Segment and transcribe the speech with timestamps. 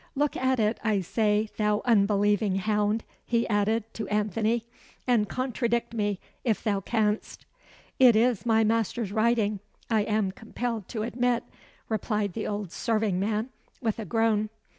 [0.15, 4.65] Look at it, I say, thou unbelieving hound," he added, to Anthony,
[5.05, 7.45] "and contradict me if thou canst."
[7.99, 9.59] "It is my master's writing,
[9.91, 11.43] I am compelled to admit,"
[11.87, 14.49] replied the old serving man, with a groan.